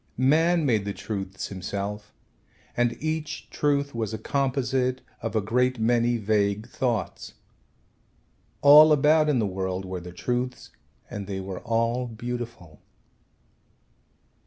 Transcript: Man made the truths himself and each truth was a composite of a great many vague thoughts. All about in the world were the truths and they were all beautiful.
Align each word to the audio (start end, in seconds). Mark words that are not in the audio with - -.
Man 0.17 0.65
made 0.65 0.83
the 0.85 0.95
truths 0.95 1.49
himself 1.49 2.11
and 2.75 2.97
each 2.99 3.51
truth 3.51 3.93
was 3.93 4.15
a 4.15 4.17
composite 4.17 5.01
of 5.21 5.35
a 5.35 5.41
great 5.41 5.77
many 5.79 6.17
vague 6.17 6.67
thoughts. 6.67 7.35
All 8.63 8.91
about 8.93 9.29
in 9.29 9.37
the 9.37 9.45
world 9.45 9.85
were 9.85 10.01
the 10.01 10.11
truths 10.11 10.71
and 11.07 11.27
they 11.27 11.39
were 11.39 11.59
all 11.59 12.07
beautiful. 12.07 12.81